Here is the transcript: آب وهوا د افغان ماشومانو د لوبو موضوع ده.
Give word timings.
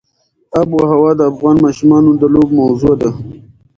آب 0.59 0.69
وهوا 0.77 1.11
د 1.17 1.21
افغان 1.31 1.55
ماشومانو 1.65 2.09
د 2.21 2.23
لوبو 2.33 2.53
موضوع 2.59 2.93
ده. 3.01 3.09